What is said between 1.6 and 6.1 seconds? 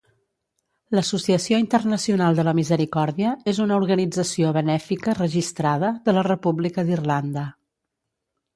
Internacional de la Misericòrdia és una organització benèfica registrada